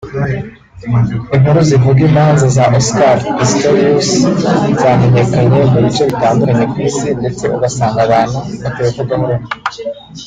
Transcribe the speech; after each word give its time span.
Inkuru 1.35 1.59
zivuga 1.69 2.01
imanza 2.09 2.45
za 2.55 2.63
Oscar 2.77 3.17
Pistorius 3.37 4.07
zamenyekanye 4.41 5.05
mu 5.69 5.75
bice 5.83 6.01
bitandukanye 6.09 6.65
ku 6.71 6.77
isi 6.87 7.07
ndetse 7.19 7.43
ugasanga 7.55 7.99
abantu 8.07 8.37
batabivugaho 8.63 9.23
rumwe 9.29 9.47